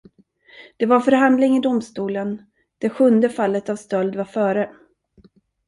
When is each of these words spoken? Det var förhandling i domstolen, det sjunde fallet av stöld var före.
Det 0.77 0.85
var 0.85 0.99
förhandling 0.99 1.57
i 1.57 1.61
domstolen, 1.61 2.41
det 2.77 2.89
sjunde 2.89 3.29
fallet 3.29 3.69
av 3.69 3.75
stöld 3.75 4.15
var 4.15 4.25
före. 4.25 4.69